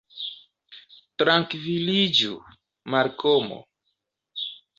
[1.21, 2.33] Trankviliĝu,
[2.95, 3.61] Malkomo.